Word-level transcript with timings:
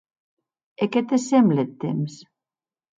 E 0.83 0.89
qué 0.95 1.01
te 1.11 1.17
semble 1.29 1.61
eth 1.67 1.79
temps? 1.87 2.13